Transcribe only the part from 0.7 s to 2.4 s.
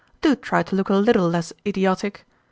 look a little less idiotic